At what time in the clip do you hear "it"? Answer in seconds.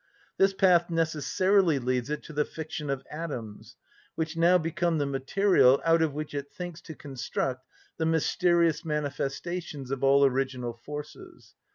2.09-2.23, 6.33-6.51